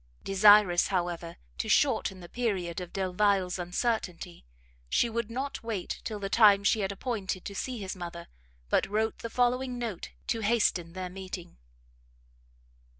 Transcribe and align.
Desirous, 0.23 0.87
however, 0.87 1.35
to 1.59 1.69
shorten 1.69 2.21
the 2.21 2.27
period 2.27 2.81
of 2.81 2.91
Delvile's 2.91 3.59
uncertainty, 3.59 4.47
she 4.89 5.11
would 5.11 5.29
not 5.29 5.61
wait 5.61 6.01
till 6.03 6.17
the 6.17 6.27
time 6.27 6.63
she 6.63 6.79
had 6.79 6.91
appointed 6.91 7.45
to 7.45 7.53
see 7.53 7.77
his 7.77 7.95
mother, 7.95 8.27
but 8.67 8.87
wrote 8.89 9.19
the 9.19 9.29
following 9.29 9.77
note 9.77 10.09
to 10.25 10.39
hasten 10.39 10.93
their 10.93 11.11
meeting. 11.11 11.57